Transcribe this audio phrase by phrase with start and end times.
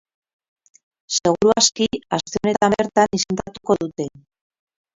[1.17, 1.87] Seguru aski,
[2.19, 4.13] aste honetan bertan izendatuko dute.